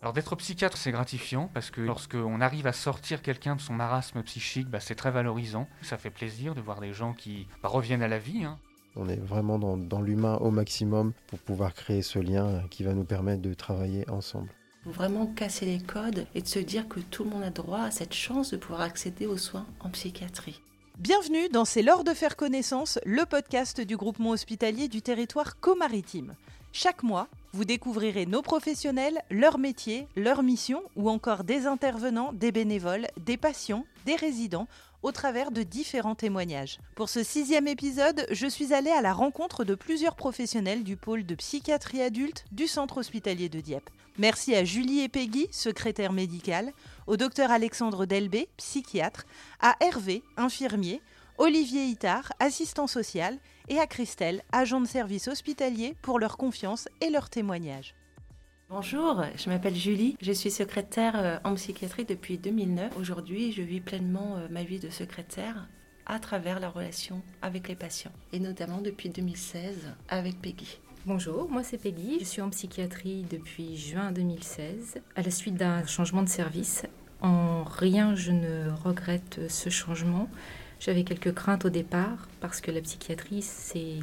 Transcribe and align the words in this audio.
Alors 0.00 0.12
d'être 0.12 0.36
psychiatre, 0.36 0.76
c'est 0.76 0.92
gratifiant 0.92 1.50
parce 1.52 1.70
que 1.72 1.80
lorsqu'on 1.80 2.40
arrive 2.40 2.68
à 2.68 2.72
sortir 2.72 3.20
quelqu'un 3.20 3.56
de 3.56 3.60
son 3.60 3.74
marasme 3.74 4.22
psychique, 4.22 4.68
bah, 4.68 4.78
c'est 4.78 4.94
très 4.94 5.10
valorisant. 5.10 5.66
Ça 5.82 5.98
fait 5.98 6.10
plaisir 6.10 6.54
de 6.54 6.60
voir 6.60 6.80
des 6.80 6.92
gens 6.92 7.14
qui 7.14 7.48
bah, 7.62 7.68
reviennent 7.68 8.02
à 8.02 8.08
la 8.08 8.18
vie. 8.20 8.44
hein. 8.44 8.58
On 8.94 9.08
est 9.08 9.16
vraiment 9.20 9.58
dans, 9.58 9.76
dans 9.76 10.00
l'humain 10.00 10.36
au 10.36 10.50
maximum 10.52 11.12
pour 11.26 11.40
pouvoir 11.40 11.74
créer 11.74 12.02
ce 12.02 12.20
lien 12.20 12.62
qui 12.70 12.84
va 12.84 12.94
nous 12.94 13.04
permettre 13.04 13.42
de 13.42 13.54
travailler 13.54 14.08
ensemble. 14.08 14.48
faut 14.84 14.90
vraiment 14.90 15.26
casser 15.26 15.66
les 15.66 15.80
codes 15.80 16.26
et 16.34 16.42
de 16.42 16.48
se 16.48 16.60
dire 16.60 16.88
que 16.88 17.00
tout 17.00 17.24
le 17.24 17.30
monde 17.30 17.42
a 17.42 17.50
droit 17.50 17.80
à 17.80 17.90
cette 17.90 18.14
chance 18.14 18.52
de 18.52 18.56
pouvoir 18.56 18.82
accéder 18.82 19.26
aux 19.26 19.36
soins 19.36 19.66
en 19.80 19.90
psychiatrie. 19.90 20.62
Bienvenue 20.98 21.48
dans 21.48 21.64
C'est 21.64 21.82
l'heure 21.82 22.02
de 22.04 22.14
faire 22.14 22.36
connaissance, 22.36 22.98
le 23.04 23.24
podcast 23.24 23.80
du 23.80 23.96
groupement 23.96 24.30
hospitalier 24.30 24.88
du 24.88 25.02
territoire 25.02 25.58
co-maritime. 25.60 26.34
Chaque 26.72 27.02
mois, 27.02 27.28
vous 27.52 27.64
découvrirez 27.64 28.26
nos 28.26 28.42
professionnels, 28.42 29.22
leur 29.30 29.58
métier, 29.58 30.06
leur 30.16 30.42
mission 30.42 30.82
ou 30.96 31.10
encore 31.10 31.44
des 31.44 31.66
intervenants, 31.66 32.32
des 32.32 32.52
bénévoles, 32.52 33.06
des 33.18 33.36
patients, 33.36 33.84
des 34.06 34.16
résidents 34.16 34.68
au 35.02 35.12
travers 35.12 35.50
de 35.50 35.62
différents 35.62 36.14
témoignages. 36.14 36.78
Pour 36.96 37.08
ce 37.08 37.22
sixième 37.22 37.68
épisode, 37.68 38.26
je 38.30 38.46
suis 38.46 38.74
allée 38.74 38.90
à 38.90 39.00
la 39.00 39.12
rencontre 39.12 39.64
de 39.64 39.74
plusieurs 39.74 40.16
professionnels 40.16 40.82
du 40.82 40.96
pôle 40.96 41.24
de 41.24 41.34
psychiatrie 41.34 42.02
adulte 42.02 42.44
du 42.52 42.66
centre 42.66 42.98
hospitalier 42.98 43.48
de 43.48 43.60
Dieppe. 43.60 43.90
Merci 44.18 44.56
à 44.56 44.64
Julie 44.64 45.00
et 45.00 45.08
Peggy, 45.08 45.46
secrétaire 45.52 46.12
médicale, 46.12 46.72
au 47.06 47.16
docteur 47.16 47.52
Alexandre 47.52 48.04
Delbé, 48.04 48.48
psychiatre, 48.56 49.24
à 49.60 49.76
Hervé, 49.80 50.24
infirmier, 50.36 51.00
Olivier 51.40 51.84
Itard, 51.84 52.32
assistant 52.40 52.88
social, 52.88 53.38
et 53.68 53.78
à 53.78 53.86
Christelle, 53.86 54.42
agent 54.50 54.80
de 54.80 54.88
service 54.88 55.28
hospitalier, 55.28 55.94
pour 56.02 56.18
leur 56.18 56.36
confiance 56.36 56.88
et 57.00 57.10
leur 57.10 57.30
témoignage. 57.30 57.94
Bonjour, 58.68 59.22
je 59.36 59.48
m'appelle 59.48 59.76
Julie, 59.76 60.16
je 60.20 60.32
suis 60.32 60.50
secrétaire 60.50 61.14
euh, 61.14 61.38
en 61.44 61.54
psychiatrie 61.54 62.04
depuis 62.04 62.38
2009. 62.38 62.96
Aujourd'hui, 62.96 63.52
je 63.52 63.62
vis 63.62 63.80
pleinement 63.80 64.34
euh, 64.36 64.48
ma 64.50 64.64
vie 64.64 64.80
de 64.80 64.90
secrétaire 64.90 65.68
à 66.06 66.18
travers 66.18 66.58
la 66.58 66.70
relation 66.70 67.22
avec 67.40 67.68
les 67.68 67.76
patients, 67.76 68.12
et 68.32 68.40
notamment 68.40 68.80
depuis 68.80 69.08
2016 69.08 69.94
avec 70.08 70.42
Peggy. 70.42 70.80
Bonjour, 71.06 71.48
moi 71.48 71.62
c'est 71.62 71.78
Peggy, 71.78 72.18
je 72.18 72.24
suis 72.24 72.42
en 72.42 72.50
psychiatrie 72.50 73.24
depuis 73.30 73.76
juin 73.76 74.10
2016 74.10 74.98
à 75.14 75.22
la 75.22 75.30
suite 75.30 75.54
d'un 75.54 75.86
changement 75.86 76.22
de 76.22 76.28
service. 76.28 76.82
En 77.20 77.62
rien 77.62 78.16
je 78.16 78.32
ne 78.32 78.70
regrette 78.84 79.48
ce 79.48 79.70
changement. 79.70 80.28
J'avais 80.80 81.04
quelques 81.04 81.34
craintes 81.34 81.64
au 81.64 81.70
départ 81.70 82.28
parce 82.40 82.60
que 82.60 82.70
la 82.70 82.80
psychiatrie 82.80 83.42
c'est 83.42 83.98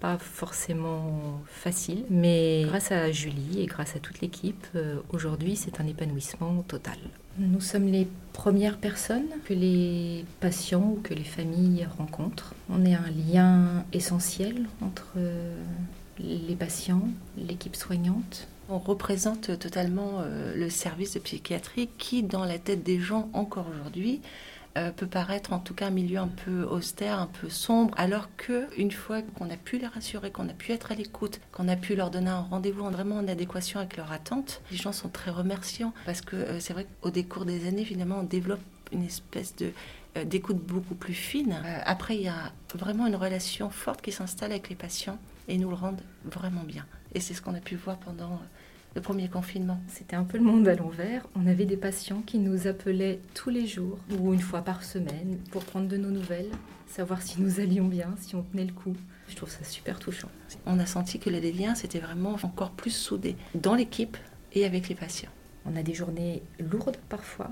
pas 0.00 0.16
forcément 0.16 1.42
facile, 1.46 2.04
mais 2.08 2.64
grâce 2.66 2.90
à 2.90 3.12
Julie 3.12 3.60
et 3.60 3.66
grâce 3.66 3.96
à 3.96 3.98
toute 3.98 4.20
l'équipe, 4.20 4.66
euh, 4.74 4.96
aujourd'hui 5.10 5.56
c'est 5.56 5.80
un 5.80 5.86
épanouissement 5.86 6.62
total. 6.62 6.96
Nous 7.38 7.60
sommes 7.60 7.86
les 7.86 8.08
premières 8.32 8.78
personnes 8.78 9.28
que 9.44 9.54
les 9.54 10.24
patients 10.40 10.94
ou 10.96 11.00
que 11.02 11.14
les 11.14 11.24
familles 11.24 11.86
rencontrent. 11.98 12.54
On 12.70 12.84
est 12.84 12.94
un 12.94 13.10
lien 13.10 13.84
essentiel 13.92 14.66
entre 14.80 15.12
euh, 15.16 15.54
les 16.18 16.56
patients, 16.56 17.08
l'équipe 17.36 17.76
soignante. 17.76 18.48
On 18.68 18.78
représente 18.78 19.58
totalement 19.58 20.20
euh, 20.20 20.54
le 20.54 20.70
service 20.70 21.14
de 21.14 21.18
psychiatrie 21.18 21.88
qui, 21.98 22.22
dans 22.22 22.44
la 22.44 22.58
tête 22.58 22.82
des 22.82 23.00
gens 23.00 23.28
encore 23.32 23.66
aujourd'hui, 23.68 24.20
euh, 24.78 24.92
peut 24.92 25.06
paraître 25.06 25.52
en 25.52 25.58
tout 25.58 25.74
cas 25.74 25.88
un 25.88 25.90
milieu 25.90 26.18
un 26.18 26.28
peu 26.28 26.62
austère, 26.62 27.18
un 27.18 27.26
peu 27.26 27.48
sombre, 27.48 27.92
alors 27.96 28.28
que 28.36 28.68
une 28.78 28.92
fois 28.92 29.20
qu'on 29.22 29.50
a 29.50 29.56
pu 29.56 29.78
les 29.78 29.86
rassurer, 29.88 30.30
qu'on 30.30 30.48
a 30.48 30.52
pu 30.52 30.70
être 30.70 30.92
à 30.92 30.94
l'écoute, 30.94 31.40
qu'on 31.50 31.66
a 31.66 31.74
pu 31.74 31.96
leur 31.96 32.10
donner 32.10 32.30
un 32.30 32.40
rendez-vous 32.40 32.84
vraiment 32.84 33.16
en 33.16 33.26
adéquation 33.26 33.80
avec 33.80 33.96
leurs 33.96 34.12
attentes, 34.12 34.62
les 34.70 34.76
gens 34.76 34.92
sont 34.92 35.08
très 35.08 35.32
remerciants 35.32 35.92
parce 36.06 36.20
que 36.20 36.36
euh, 36.36 36.60
c'est 36.60 36.72
vrai 36.72 36.86
qu'au 37.00 37.10
décours 37.10 37.44
des 37.44 37.66
années, 37.66 37.84
finalement, 37.84 38.18
on 38.20 38.22
développe 38.22 38.60
une 38.92 39.02
espèce 39.02 39.56
de 39.56 39.72
euh, 40.16 40.24
d'écoute 40.24 40.58
beaucoup 40.58 40.94
plus 40.94 41.14
fine. 41.14 41.62
Après, 41.84 42.16
il 42.16 42.22
y 42.22 42.28
a 42.28 42.52
vraiment 42.74 43.06
une 43.06 43.16
relation 43.16 43.70
forte 43.70 44.02
qui 44.02 44.12
s'installe 44.12 44.50
avec 44.52 44.68
les 44.68 44.76
patients 44.76 45.18
et 45.46 45.58
nous 45.58 45.68
le 45.68 45.76
rendent 45.76 46.02
vraiment 46.24 46.62
bien. 46.64 46.84
Et 47.14 47.20
c'est 47.20 47.34
ce 47.34 47.42
qu'on 47.42 47.54
a 47.54 47.60
pu 47.60 47.76
voir 47.76 47.96
pendant 47.98 48.40
le 48.94 49.00
premier 49.00 49.28
confinement. 49.28 49.80
C'était 49.88 50.16
un 50.16 50.24
peu 50.24 50.38
le 50.38 50.44
monde 50.44 50.66
à 50.66 50.74
l'envers. 50.74 51.26
On 51.36 51.46
avait 51.46 51.64
des 51.64 51.76
patients 51.76 52.22
qui 52.26 52.38
nous 52.38 52.66
appelaient 52.66 53.20
tous 53.34 53.50
les 53.50 53.66
jours 53.66 53.98
ou 54.18 54.32
une 54.32 54.40
fois 54.40 54.62
par 54.62 54.82
semaine 54.82 55.38
pour 55.50 55.64
prendre 55.64 55.88
de 55.88 55.96
nos 55.96 56.10
nouvelles, 56.10 56.50
savoir 56.86 57.22
si 57.22 57.40
nous 57.40 57.60
allions 57.60 57.86
bien, 57.86 58.14
si 58.18 58.34
on 58.34 58.42
tenait 58.42 58.64
le 58.64 58.72
coup. 58.72 58.96
Je 59.28 59.36
trouve 59.36 59.50
ça 59.50 59.62
super 59.64 59.98
touchant. 59.98 60.28
On 60.66 60.78
a 60.80 60.86
senti 60.86 61.18
que 61.18 61.30
les 61.30 61.52
liens 61.52 61.74
s'étaient 61.74 62.00
vraiment 62.00 62.36
encore 62.42 62.72
plus 62.72 62.90
soudés 62.90 63.36
dans 63.54 63.74
l'équipe 63.74 64.16
et 64.52 64.64
avec 64.64 64.88
les 64.88 64.96
patients. 64.96 65.30
On 65.66 65.76
a 65.76 65.82
des 65.82 65.94
journées 65.94 66.42
lourdes 66.58 66.96
parfois, 67.08 67.50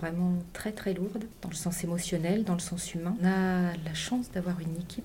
vraiment 0.00 0.38
très 0.54 0.72
très 0.72 0.94
lourdes, 0.94 1.24
dans 1.42 1.50
le 1.50 1.54
sens 1.54 1.84
émotionnel, 1.84 2.44
dans 2.44 2.54
le 2.54 2.60
sens 2.60 2.94
humain. 2.94 3.16
On 3.20 3.26
a 3.26 3.72
la 3.84 3.94
chance 3.94 4.30
d'avoir 4.30 4.60
une 4.60 4.76
équipe 4.80 5.04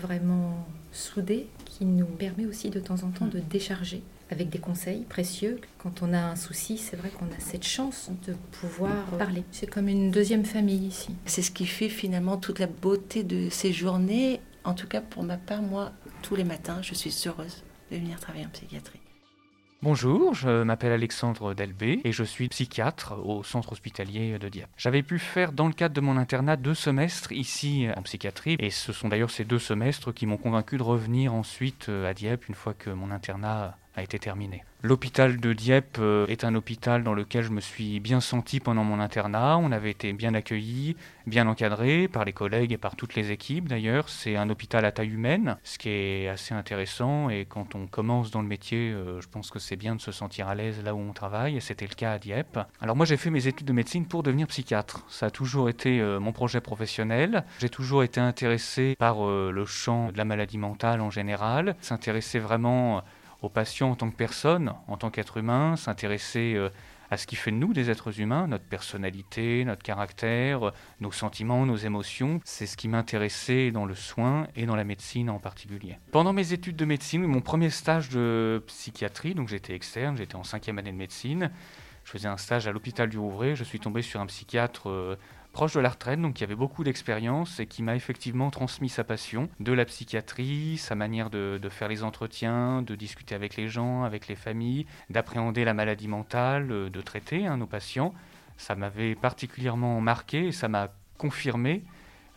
vraiment 0.00 0.66
soudée 0.90 1.48
qui 1.64 1.84
nous 1.84 2.06
permet 2.06 2.46
aussi 2.46 2.70
de 2.70 2.80
temps 2.80 3.02
en 3.04 3.10
temps 3.10 3.26
de 3.26 3.38
décharger 3.38 4.02
avec 4.32 4.48
des 4.48 4.58
conseils 4.58 5.02
précieux. 5.02 5.60
Quand 5.78 6.02
on 6.02 6.12
a 6.12 6.18
un 6.18 6.36
souci, 6.36 6.78
c'est 6.78 6.96
vrai 6.96 7.10
qu'on 7.10 7.26
a 7.26 7.38
cette 7.38 7.64
chance 7.64 8.10
de 8.26 8.34
pouvoir 8.60 9.04
parler. 9.18 9.44
C'est 9.52 9.68
comme 9.68 9.88
une 9.88 10.10
deuxième 10.10 10.44
famille 10.44 10.86
ici. 10.86 11.14
C'est 11.26 11.42
ce 11.42 11.50
qui 11.50 11.66
fait 11.66 11.88
finalement 11.88 12.38
toute 12.38 12.58
la 12.58 12.66
beauté 12.66 13.22
de 13.22 13.48
ces 13.50 13.72
journées. 13.72 14.40
En 14.64 14.74
tout 14.74 14.88
cas, 14.88 15.00
pour 15.00 15.22
ma 15.22 15.36
part, 15.36 15.62
moi, 15.62 15.92
tous 16.22 16.34
les 16.34 16.44
matins, 16.44 16.80
je 16.82 16.94
suis 16.94 17.14
heureuse 17.26 17.62
de 17.90 17.96
venir 17.96 18.18
travailler 18.18 18.46
en 18.46 18.50
psychiatrie. 18.50 19.00
Bonjour, 19.82 20.32
je 20.32 20.62
m'appelle 20.62 20.92
Alexandre 20.92 21.54
Delbé 21.54 22.00
et 22.04 22.12
je 22.12 22.22
suis 22.22 22.48
psychiatre 22.48 23.14
au 23.24 23.42
centre 23.42 23.72
hospitalier 23.72 24.38
de 24.38 24.48
Dieppe. 24.48 24.70
J'avais 24.76 25.02
pu 25.02 25.18
faire 25.18 25.50
dans 25.50 25.66
le 25.66 25.72
cadre 25.72 25.92
de 25.92 26.00
mon 26.00 26.16
internat 26.16 26.56
deux 26.56 26.74
semestres 26.74 27.32
ici 27.32 27.88
en 27.96 28.02
psychiatrie 28.02 28.56
et 28.60 28.70
ce 28.70 28.92
sont 28.92 29.08
d'ailleurs 29.08 29.32
ces 29.32 29.44
deux 29.44 29.58
semestres 29.58 30.14
qui 30.14 30.26
m'ont 30.26 30.36
convaincu 30.36 30.78
de 30.78 30.84
revenir 30.84 31.34
ensuite 31.34 31.88
euh, 31.88 32.08
à 32.08 32.14
Dieppe 32.14 32.48
une 32.48 32.54
fois 32.54 32.74
que 32.74 32.90
mon 32.90 33.10
internat 33.10 33.76
a 33.94 34.02
été 34.02 34.18
terminé. 34.18 34.64
L'hôpital 34.84 35.38
de 35.38 35.52
Dieppe 35.52 35.98
euh, 36.00 36.26
est 36.26 36.42
un 36.42 36.56
hôpital 36.56 37.04
dans 37.04 37.14
lequel 37.14 37.44
je 37.44 37.50
me 37.50 37.60
suis 37.60 38.00
bien 38.00 38.20
senti 38.20 38.58
pendant 38.58 38.82
mon 38.82 38.98
internat. 38.98 39.56
On 39.58 39.70
avait 39.70 39.92
été 39.92 40.12
bien 40.12 40.34
accueillis, 40.34 40.96
bien 41.26 41.46
encadrés 41.46 42.08
par 42.08 42.24
les 42.24 42.32
collègues 42.32 42.72
et 42.72 42.78
par 42.78 42.96
toutes 42.96 43.14
les 43.14 43.30
équipes 43.30 43.68
d'ailleurs. 43.68 44.08
C'est 44.08 44.34
un 44.36 44.50
hôpital 44.50 44.84
à 44.84 44.90
taille 44.90 45.10
humaine, 45.10 45.56
ce 45.62 45.78
qui 45.78 45.88
est 45.90 46.28
assez 46.28 46.52
intéressant. 46.52 47.30
Et 47.30 47.44
quand 47.48 47.76
on 47.76 47.86
commence 47.86 48.32
dans 48.32 48.42
le 48.42 48.48
métier, 48.48 48.90
euh, 48.90 49.20
je 49.20 49.28
pense 49.28 49.50
que 49.50 49.60
c'est 49.60 49.76
bien 49.76 49.94
de 49.94 50.00
se 50.00 50.10
sentir 50.10 50.48
à 50.48 50.56
l'aise 50.56 50.82
là 50.82 50.96
où 50.96 50.98
on 50.98 51.12
travaille. 51.12 51.56
Et 51.56 51.60
c'était 51.60 51.86
le 51.86 51.94
cas 51.94 52.14
à 52.14 52.18
Dieppe. 52.18 52.58
Alors 52.80 52.96
moi 52.96 53.06
j'ai 53.06 53.16
fait 53.16 53.30
mes 53.30 53.46
études 53.46 53.68
de 53.68 53.72
médecine 53.72 54.06
pour 54.06 54.24
devenir 54.24 54.48
psychiatre. 54.48 55.04
Ça 55.08 55.26
a 55.26 55.30
toujours 55.30 55.68
été 55.68 56.00
euh, 56.00 56.18
mon 56.18 56.32
projet 56.32 56.60
professionnel. 56.60 57.44
J'ai 57.60 57.68
toujours 57.68 58.02
été 58.02 58.20
intéressé 58.20 58.96
par 58.98 59.24
le 59.24 59.64
champ 59.64 60.10
de 60.10 60.18
la 60.18 60.24
maladie 60.24 60.58
mentale 60.58 61.00
en 61.00 61.10
général. 61.10 61.76
S'intéresser 61.80 62.40
vraiment 62.40 63.02
aux 63.42 63.48
patients 63.48 63.90
en 63.90 63.96
tant 63.96 64.10
que 64.10 64.16
personne, 64.16 64.72
en 64.88 64.96
tant 64.96 65.10
qu'être 65.10 65.36
humain, 65.36 65.76
s'intéresser 65.76 66.54
euh, 66.56 66.70
à 67.10 67.18
ce 67.18 67.26
qui 67.26 67.36
fait 67.36 67.50
de 67.50 67.56
nous 67.56 67.74
des 67.74 67.90
êtres 67.90 68.20
humains, 68.20 68.46
notre 68.46 68.64
personnalité, 68.64 69.64
notre 69.66 69.82
caractère, 69.82 70.68
euh, 70.68 70.72
nos 71.00 71.12
sentiments, 71.12 71.66
nos 71.66 71.76
émotions. 71.76 72.40
C'est 72.44 72.66
ce 72.66 72.76
qui 72.76 72.88
m'intéressait 72.88 73.70
dans 73.70 73.84
le 73.84 73.94
soin 73.94 74.46
et 74.56 74.64
dans 74.64 74.76
la 74.76 74.84
médecine 74.84 75.28
en 75.28 75.38
particulier. 75.38 75.98
Pendant 76.12 76.32
mes 76.32 76.52
études 76.54 76.76
de 76.76 76.84
médecine, 76.84 77.26
mon 77.26 77.40
premier 77.40 77.68
stage 77.68 78.08
de 78.08 78.62
psychiatrie, 78.66 79.34
donc 79.34 79.48
j'étais 79.48 79.74
externe, 79.74 80.16
j'étais 80.16 80.36
en 80.36 80.44
cinquième 80.44 80.78
année 80.78 80.92
de 80.92 80.96
médecine, 80.96 81.50
je 82.04 82.10
faisais 82.10 82.28
un 82.28 82.36
stage 82.36 82.66
à 82.66 82.72
l'hôpital 82.72 83.08
du 83.08 83.18
Rouvray, 83.18 83.56
je 83.56 83.64
suis 83.64 83.78
tombé 83.78 84.02
sur 84.02 84.20
un 84.20 84.26
psychiatre 84.26 84.88
euh, 84.88 85.16
proche 85.52 85.74
de 85.74 85.80
la 85.80 85.90
retraite, 85.90 86.20
donc 86.20 86.34
qui 86.34 86.44
avait 86.44 86.54
beaucoup 86.54 86.82
d'expérience 86.82 87.60
et 87.60 87.66
qui 87.66 87.82
m'a 87.82 87.94
effectivement 87.94 88.50
transmis 88.50 88.88
sa 88.88 89.04
passion 89.04 89.48
de 89.60 89.72
la 89.72 89.84
psychiatrie, 89.84 90.78
sa 90.78 90.94
manière 90.94 91.30
de, 91.30 91.60
faire 91.70 91.88
les 91.88 92.02
entretiens, 92.02 92.82
de 92.82 92.94
discuter 92.94 93.34
avec 93.34 93.56
les 93.56 93.68
gens, 93.68 94.02
avec 94.02 94.28
les 94.28 94.34
familles, 94.34 94.86
d'appréhender 95.10 95.64
la 95.64 95.74
maladie 95.74 96.08
mentale, 96.08 96.70
euh, 96.72 96.90
de 96.90 97.00
traiter 97.00 97.46
hein, 97.46 97.58
nos 97.58 97.66
patients. 97.66 98.14
Ça 98.56 98.74
m'avait 98.74 99.14
particulièrement 99.14 100.00
marqué 100.00 100.48
et 100.48 100.52
ça 100.52 100.68
m'a 100.68 100.88
confirmé 101.18 101.84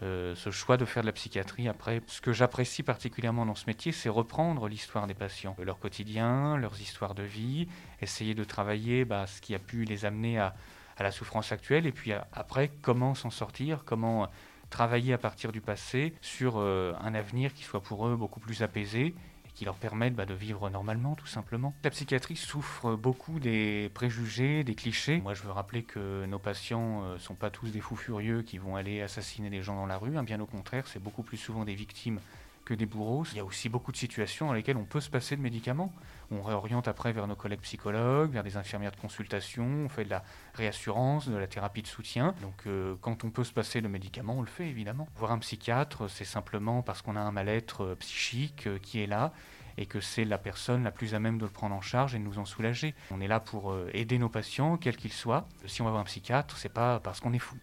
euh, 0.03 0.35
ce 0.35 0.51
choix 0.51 0.75
de 0.75 0.83
faire 0.85 1.03
de 1.03 1.07
la 1.07 1.13
psychiatrie. 1.13 1.69
Après, 1.69 2.01
ce 2.07 2.19
que 2.19 2.33
j'apprécie 2.33 2.83
particulièrement 2.83 3.45
dans 3.45 3.55
ce 3.55 3.65
métier, 3.67 3.91
c'est 3.91 4.09
reprendre 4.09 4.67
l'histoire 4.67 5.07
des 5.07 5.13
patients, 5.13 5.55
leur 5.63 5.79
quotidien, 5.79 6.57
leurs 6.57 6.81
histoires 6.81 7.15
de 7.15 7.23
vie, 7.23 7.67
essayer 8.01 8.33
de 8.33 8.43
travailler 8.43 9.05
bah, 9.05 9.25
ce 9.25 9.39
qui 9.39 9.55
a 9.55 9.59
pu 9.59 9.85
les 9.85 10.03
amener 10.03 10.37
à, 10.37 10.53
à 10.97 11.03
la 11.03 11.11
souffrance 11.11 11.51
actuelle, 11.51 11.85
et 11.85 11.91
puis 11.91 12.11
après, 12.33 12.71
comment 12.81 13.15
s'en 13.15 13.29
sortir, 13.29 13.83
comment 13.85 14.29
travailler 14.69 15.13
à 15.13 15.17
partir 15.17 15.51
du 15.51 15.61
passé 15.61 16.13
sur 16.21 16.55
euh, 16.57 16.93
un 17.01 17.13
avenir 17.13 17.53
qui 17.53 17.63
soit 17.63 17.81
pour 17.81 18.07
eux 18.07 18.15
beaucoup 18.15 18.39
plus 18.39 18.61
apaisé 18.61 19.15
et 19.45 19.51
qui 19.53 19.65
leur 19.65 19.75
permette 19.75 20.15
bah, 20.15 20.25
de 20.25 20.33
vivre 20.33 20.69
normalement, 20.69 21.15
tout 21.15 21.27
simplement. 21.27 21.73
La 21.83 21.89
psychiatrie 21.91 22.35
souffre 22.35 22.95
beaucoup 22.95 23.39
des 23.39 23.89
préjugés, 23.93 24.63
des 24.63 24.75
clichés. 24.75 25.21
Moi, 25.21 25.33
je 25.33 25.43
veux 25.43 25.51
rappeler 25.51 25.83
que 25.83 26.25
nos 26.25 26.39
patients 26.39 27.01
ne 27.01 27.05
euh, 27.05 27.19
sont 27.19 27.35
pas 27.35 27.49
tous 27.49 27.71
des 27.71 27.81
fous 27.81 27.95
furieux 27.95 28.41
qui 28.41 28.57
vont 28.57 28.75
aller 28.75 29.01
assassiner 29.01 29.49
des 29.49 29.61
gens 29.61 29.75
dans 29.75 29.85
la 29.85 29.97
rue, 29.97 30.17
hein, 30.17 30.23
bien 30.23 30.39
au 30.39 30.45
contraire, 30.45 30.87
c'est 30.87 31.01
beaucoup 31.01 31.23
plus 31.23 31.37
souvent 31.37 31.63
des 31.63 31.75
victimes 31.75 32.19
que 32.65 32.73
des 32.73 32.85
bourreaux. 32.85 33.23
Il 33.31 33.37
y 33.37 33.39
a 33.39 33.45
aussi 33.45 33.69
beaucoup 33.69 33.91
de 33.91 33.97
situations 33.97 34.47
dans 34.47 34.53
lesquelles 34.53 34.75
on 34.75 34.85
peut 34.85 34.99
se 34.99 35.09
passer 35.09 35.37
de 35.37 35.41
médicaments. 35.41 35.93
On 36.31 36.41
réoriente 36.41 36.87
après 36.87 37.13
vers 37.13 37.27
nos 37.27 37.35
collègues 37.35 37.61
psychologues, 37.61 38.31
vers 38.31 38.43
des 38.43 38.57
infirmières 38.57 38.91
de 38.91 38.97
consultation, 38.97 39.65
on 39.85 39.89
fait 39.89 40.03
de 40.03 40.09
la 40.09 40.23
réassurance, 40.55 41.29
de 41.29 41.37
la 41.37 41.47
thérapie 41.47 41.83
de 41.83 41.87
soutien. 41.87 42.33
Donc 42.41 42.63
euh, 42.65 42.95
quand 43.01 43.23
on 43.23 43.29
peut 43.29 43.43
se 43.43 43.53
passer 43.53 43.81
de 43.81 43.87
médicaments, 43.87 44.35
on 44.37 44.41
le 44.41 44.47
fait 44.47 44.67
évidemment. 44.67 45.07
Voir 45.15 45.31
un 45.31 45.39
psychiatre, 45.39 46.09
c'est 46.09 46.25
simplement 46.25 46.81
parce 46.81 47.01
qu'on 47.01 47.15
a 47.15 47.21
un 47.21 47.31
mal-être 47.31 47.83
euh, 47.83 47.95
psychique 47.95 48.67
euh, 48.67 48.79
qui 48.79 49.01
est 49.01 49.07
là 49.07 49.31
et 49.77 49.85
que 49.85 49.99
c'est 49.99 50.25
la 50.25 50.37
personne 50.37 50.83
la 50.83 50.91
plus 50.91 51.13
à 51.13 51.19
même 51.19 51.37
de 51.37 51.43
le 51.43 51.51
prendre 51.51 51.75
en 51.75 51.81
charge 51.81 52.15
et 52.15 52.17
de 52.17 52.23
nous 52.23 52.39
en 52.39 52.45
soulager. 52.45 52.95
On 53.11 53.19
est 53.19 53.27
là 53.27 53.41
pour 53.41 53.75
aider 53.91 54.17
nos 54.17 54.29
patients, 54.29 54.77
quels 54.77 54.95
qu'ils 54.95 55.11
soient. 55.11 55.49
Si 55.65 55.81
on 55.81 55.85
va 55.85 55.91
voir 55.91 56.01
un 56.01 56.05
psychiatre, 56.05 56.57
c'est 56.57 56.69
pas 56.69 57.01
parce 57.01 57.19
qu'on 57.19 57.33
est 57.33 57.39
fou. 57.39 57.57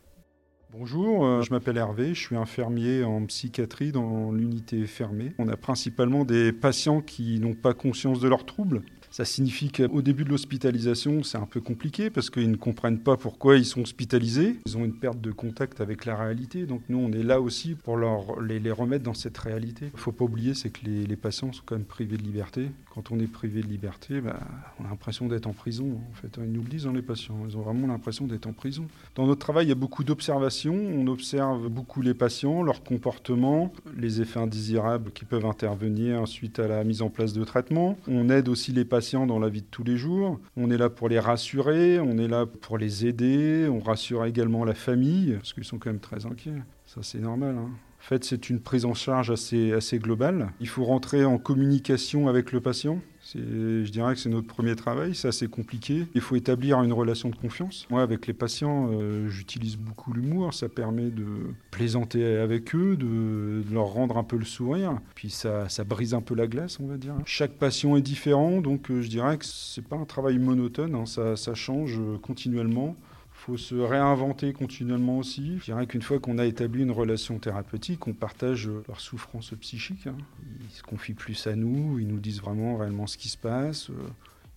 Bonjour, 0.75 1.43
je 1.43 1.51
m'appelle 1.51 1.77
Hervé, 1.77 2.15
je 2.15 2.21
suis 2.21 2.35
infirmier 2.35 3.05
en 3.05 3.27
psychiatrie 3.27 3.93
dans 3.93 4.33
l'unité 4.33 4.87
fermée. 4.87 5.35
On 5.39 5.49
a 5.49 5.57
principalement 5.59 6.25
des 6.25 6.51
patients 6.51 7.03
qui 7.03 7.39
n'ont 7.41 7.53
pas 7.53 7.75
conscience 7.75 8.21
de 8.21 8.29
leurs 8.29 8.47
troubles 8.47 8.81
ça 9.13 9.27
signifie 9.27 9.71
qu'au 9.71 10.01
début 10.01 10.25
de 10.25 10.31
l'hospitalisation, 10.31 11.23
c'est 11.23 11.37
un 11.37 11.45
peu 11.45 11.61
compliqué 11.61 12.09
parce 12.09 12.31
qu'ils 12.31 12.51
ne 12.51 12.57
comprennent 12.57 12.99
pas 12.99 13.19
pourquoi 13.19 13.59
ils 13.59 13.67
sont 13.67 13.83
hospitalisés. 13.83 14.57
Ils 14.65 14.79
ont 14.79 14.87
une 14.87 14.95
perte 14.95 15.21
de 15.21 15.31
contact 15.31 15.83
avec 15.83 16.07
la 16.07 16.17
réalité. 16.17 16.65
Donc 16.65 16.81
nous, 16.89 16.97
on 16.97 17.13
est 17.13 17.23
là 17.23 17.43
aussi 17.43 17.75
pour 17.75 17.99
leur, 17.99 18.41
les, 18.41 18.73
remettre 18.73 19.05
dans 19.05 19.13
cette 19.13 19.37
réalité. 19.37 19.87
Il 19.93 19.97
ne 19.97 20.01
faut 20.01 20.13
pas 20.13 20.25
oublier, 20.25 20.55
c'est 20.55 20.71
que 20.71 20.87
les, 20.87 21.17
patients 21.17 21.53
sont 21.53 21.63
quand 21.67 21.77
même 21.77 21.85
privés 21.85 22.17
de 22.17 22.23
liberté. 22.23 22.71
Quand 22.95 23.13
on 23.13 23.21
est 23.21 23.27
privé 23.27 23.61
de 23.61 23.69
liberté, 23.69 24.23
bah, 24.23 24.41
on 24.81 24.87
a 24.87 24.89
l'impression 24.89 25.29
d'être 25.29 25.47
en 25.47 25.53
prison. 25.53 26.01
En 26.11 26.15
fait, 26.15 26.39
ils 26.39 26.51
nous 26.51 26.63
le 26.63 26.69
disent, 26.69 26.87
hein, 26.87 26.95
les 26.95 27.03
patients. 27.03 27.37
Ils 27.47 27.59
ont 27.59 27.63
vraiment 27.63 27.89
l'impression 27.89 28.27
d'être 28.27 28.47
en 28.47 28.55
prison. 28.55 28.87
Dans 29.15 29.27
notre 29.27 29.41
travail, 29.41 29.67
il 29.67 29.69
y 29.69 29.73
a 29.73 29.77
beaucoup 29.77 30.05
d'observations. 30.05 30.62
On 30.71 31.07
observe 31.07 31.69
beaucoup 31.69 32.03
les 32.03 32.15
patients, 32.15 32.63
leur 32.63 32.83
comportement, 32.83 33.73
les 33.97 34.21
effets 34.21 34.41
indésirables 34.41 35.13
qui 35.13 35.25
peuvent 35.25 35.47
intervenir 35.47 36.27
suite 36.29 36.59
à 36.59 36.69
la 36.69 36.85
mise 36.85 37.03
en 37.03 37.11
place 37.11 37.33
de 37.33 37.45
traitements. 37.45 37.97
On 38.09 38.29
aide 38.29 38.49
aussi 38.49 38.73
les 38.73 38.85
patients 38.85 39.27
dans 39.27 39.39
la 39.39 39.49
vie 39.49 39.63
de 39.63 39.67
tous 39.71 39.85
les 39.85 39.97
jours. 39.97 40.41
On 40.57 40.71
est 40.71 40.77
là 40.77 40.91
pour 40.91 41.09
les 41.09 41.19
rassurer, 41.19 42.01
on 42.01 42.19
est 42.19 42.29
là 42.29 42.47
pour 42.47 42.79
les 42.79 43.07
aider, 43.07 43.69
on 43.71 43.79
rassure 43.79 44.25
également 44.25 44.65
la 44.65 44.75
famille, 44.75 45.35
parce 45.35 45.53
qu'ils 45.53 45.65
sont 45.65 45.79
quand 45.79 45.91
même 45.91 46.01
très 46.01 46.27
inquiets. 46.27 46.63
Ça, 46.87 47.01
c'est 47.03 47.21
normal. 47.21 47.57
Hein. 47.59 47.71
En 48.03 48.05
fait, 48.05 48.25
c'est 48.25 48.51
une 48.51 48.61
prise 48.61 48.85
en 48.85 48.95
charge 48.95 49.31
assez, 49.31 49.73
assez 49.73 49.99
globale. 49.99 50.51
Il 50.59 50.69
faut 50.69 50.85
rentrer 50.85 51.25
en 51.25 51.39
communication 51.39 52.29
avec 52.29 52.51
le 52.51 52.61
patient. 52.61 52.99
Je 53.35 53.91
dirais 53.91 54.15
que 54.15 54.21
c'est 54.21 54.29
notre 54.29 54.47
premier 54.47 54.77
travail, 54.77 55.15
c'est 55.15 55.29
assez 55.29 55.49
compliqué. 55.49 56.07
Il 56.15 56.21
faut 56.21 56.37
établir 56.37 56.83
une 56.83 56.93
relation 56.93 57.29
de 57.29 57.37
confiance. 57.37 57.87
Moi, 57.91 58.03
avec 58.03 58.27
les 58.27 58.33
patients, 58.33 58.91
euh, 58.93 59.29
j'utilise 59.29 59.77
beaucoup 59.77 60.13
l'humour. 60.13 60.55
Ça 60.55 60.69
permet 60.69 61.11
de 61.11 61.27
plaisanter 61.71 62.25
avec 62.37 62.75
eux, 62.75 62.97
de, 62.97 63.63
leur 63.73 63.87
rendre 63.87 64.19
un 64.19 64.25
peu 64.25 64.37
le 64.37 64.45
sourire. 64.45 64.99
Puis 65.15 65.31
ça, 65.31 65.69
ça, 65.69 65.85
brise 65.85 66.15
un 66.15 66.21
peu 66.21 66.35
la 66.35 66.47
glace, 66.47 66.79
on 66.81 66.87
va 66.87 66.97
dire. 66.97 67.15
Chaque 67.25 67.53
patient 67.53 67.97
est 67.97 68.03
différent, 68.03 68.61
donc 68.61 68.91
euh, 68.91 69.03
je 69.03 69.09
dirais 69.09 69.39
que 69.39 69.45
c'est 69.45 69.87
pas 69.87 69.97
un 69.97 70.05
travail 70.05 70.39
monotone. 70.39 70.95
Hein. 70.95 71.07
Ça, 71.07 71.55
change 71.55 72.01
continuellement 72.23 72.97
faut 73.43 73.57
se 73.57 73.75
réinventer 73.75 74.53
continuellement 74.53 75.19
aussi. 75.19 75.59
Je 75.59 75.65
dirais 75.65 75.89
qu'une 75.89 76.03
fois 76.03 76.21
qu'on 76.21 76.39
a 76.39 76.47
établi 76.47 76.83
une 76.83 76.93
relation 76.93 77.41
thérapeutique, 77.41 78.07
on 78.07 78.13
partage 78.13 78.71
leur 78.87 79.01
souffrance 79.01 79.53
psychique. 79.61 80.07
Hein. 80.07 80.17
Ils 80.61 80.71
se 80.71 80.83
confient 80.85 81.15
plus 81.15 81.49
à 81.49 81.57
nous, 81.57 81.99
ils 81.99 82.07
nous 82.07 82.21
disent 82.21 82.41
vraiment 82.41 82.77
réellement 82.77 83.09
ce 83.09 83.19
qui 83.19 83.29
se 83.29 83.37
passe. 83.37 83.91
Euh, 83.91 83.95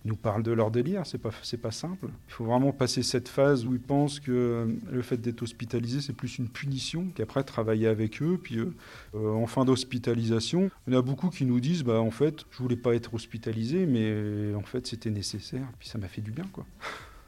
ils 0.04 0.08
nous 0.10 0.16
parlent 0.16 0.44
de 0.44 0.52
leur 0.52 0.70
délire, 0.70 1.04
c'est 1.04 1.18
pas, 1.18 1.30
c'est 1.42 1.56
pas 1.60 1.72
simple. 1.72 2.06
Il 2.28 2.32
faut 2.32 2.44
vraiment 2.44 2.70
passer 2.70 3.02
cette 3.02 3.28
phase 3.28 3.66
où 3.66 3.72
ils 3.72 3.80
pensent 3.80 4.20
que 4.20 4.30
euh, 4.30 4.66
le 4.88 5.02
fait 5.02 5.16
d'être 5.16 5.42
hospitalisé, 5.42 6.00
c'est 6.00 6.12
plus 6.12 6.38
une 6.38 6.48
punition, 6.48 7.08
qu'après 7.12 7.42
travailler 7.42 7.88
avec 7.88 8.22
eux. 8.22 8.38
Puis 8.40 8.60
euh, 8.60 9.32
en 9.32 9.48
fin 9.48 9.64
d'hospitalisation, 9.64 10.70
il 10.86 10.92
y 10.92 10.96
en 10.96 11.00
a 11.00 11.02
beaucoup 11.02 11.30
qui 11.30 11.44
nous 11.44 11.58
disent 11.58 11.82
bah, 11.82 12.00
en 12.00 12.12
fait, 12.12 12.44
je 12.52 12.58
voulais 12.58 12.76
pas 12.76 12.94
être 12.94 13.14
hospitalisé, 13.14 13.84
mais 13.84 14.54
en 14.54 14.62
fait, 14.62 14.86
c'était 14.86 15.10
nécessaire. 15.10 15.66
Puis 15.80 15.88
ça 15.88 15.98
m'a 15.98 16.06
fait 16.06 16.22
du 16.22 16.30
bien, 16.30 16.46
quoi. 16.52 16.64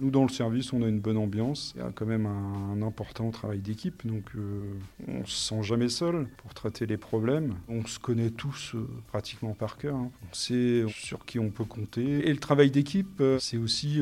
Nous, 0.01 0.11
dans 0.11 0.23
le 0.23 0.29
service, 0.29 0.73
on 0.73 0.83
a 0.83 0.87
une 0.87 1.01
bonne 1.01 1.17
ambiance. 1.17 1.73
Il 1.75 1.81
y 1.81 1.85
a 1.85 1.91
quand 1.93 2.07
même 2.07 2.27
un, 2.27 2.81
important 2.83 3.31
travail 3.33 3.59
d'équipe, 3.59 4.07
donc 4.07 4.25
euh, 4.37 4.61
on 5.09 5.25
se 5.27 5.49
sent 5.49 5.63
jamais 5.65 5.89
seul 5.89 6.29
pour 6.37 6.55
traiter 6.55 6.87
les 6.87 6.97
problèmes. 6.97 7.57
On 7.69 7.85
se 7.85 7.99
connaît 7.99 8.31
tous 8.31 8.73
euh, 8.77 8.87
pratiquement 9.09 9.55
par 9.55 9.77
cœur. 9.77 9.97
Hein. 9.97 10.11
On 10.23 10.35
sait 10.35 10.85
sur 10.89 11.25
qui 11.25 11.41
on 11.41 11.51
peut 11.51 11.65
compter. 11.65 12.29
Et 12.29 12.33
le 12.33 12.39
travail 12.39 12.71
d'équipe, 12.71 13.21
euh, 13.21 13.39
c'est 13.41 13.57
aussi 13.57 14.01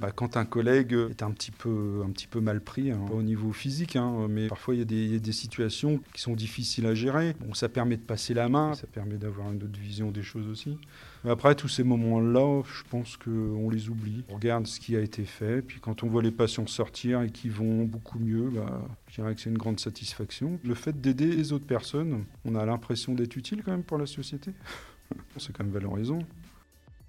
bah, 0.00 0.10
quand 0.10 0.36
un 0.36 0.44
collègue 0.44 0.96
est 1.10 1.22
un 1.22 1.30
petit 1.30 1.52
peu, 1.52 2.02
un 2.04 2.10
petit 2.10 2.26
peu 2.26 2.40
mal 2.40 2.60
pris, 2.60 2.90
hein, 2.90 3.00
au 3.12 3.22
niveau 3.22 3.52
physique, 3.52 3.94
hein, 3.94 4.26
mais 4.28 4.48
parfois 4.48 4.74
il 4.74 4.78
y, 4.78 5.16
a 5.16 5.18
des, 5.18 5.32
situations 5.32 6.00
qui 6.12 6.20
sont 6.20 6.34
difficiles 6.34 6.86
à 6.86 6.94
gérer. 6.94 7.36
Bon, 7.40 7.54
ça 7.54 7.68
permet 7.68 7.96
de 7.96 8.02
passer 8.02 8.34
la 8.34 8.48
main, 8.48 8.74
ça 8.74 8.88
permet 8.88 9.16
d'avoir 9.16 9.52
une 9.52 9.62
autre 9.62 9.78
vision 9.78 10.10
des 10.10 10.22
choses 10.22 10.48
aussi. 10.48 10.78
Après, 11.26 11.54
tous 11.54 11.68
ces 11.68 11.82
moments-là, 11.82 12.62
je 12.62 12.82
pense 12.88 13.16
qu'on 13.16 13.70
les 13.70 13.88
oublie. 13.88 14.24
On 14.28 14.36
regarde 14.36 14.66
ce 14.66 14.78
qui 14.80 14.96
a 14.96 15.00
été 15.00 15.24
fait, 15.28 15.62
puis 15.62 15.80
quand 15.80 16.02
on 16.02 16.08
voit 16.08 16.22
les 16.22 16.30
patients 16.30 16.66
sortir 16.66 17.22
et 17.22 17.30
qui 17.30 17.48
vont 17.48 17.84
beaucoup 17.84 18.18
mieux, 18.18 18.50
bah, 18.50 18.82
je 19.08 19.14
dirais 19.16 19.34
que 19.34 19.40
c'est 19.40 19.50
une 19.50 19.58
grande 19.58 19.80
satisfaction. 19.80 20.58
Le 20.64 20.74
fait 20.74 21.00
d'aider 21.00 21.28
les 21.28 21.52
autres 21.52 21.66
personnes, 21.66 22.24
on 22.44 22.54
a 22.54 22.64
l'impression 22.64 23.14
d'être 23.14 23.36
utile 23.36 23.62
quand 23.62 23.70
même 23.70 23.84
pour 23.84 23.98
la 23.98 24.06
société. 24.06 24.52
c'est 25.36 25.52
quand 25.52 25.64
même 25.64 25.72
valorisant. 25.72 26.20